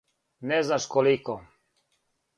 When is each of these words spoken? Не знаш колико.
Не 0.51 0.61
знаш 0.69 0.87
колико. 0.95 1.39